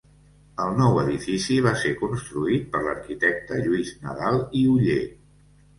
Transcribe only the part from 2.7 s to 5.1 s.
per l'arquitecte Lluís Nadal i Oller.